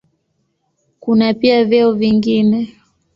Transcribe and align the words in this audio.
Kuna 0.99 1.33
pia 1.33 1.65
vyeo 1.65 1.93
vingine. 1.93 2.75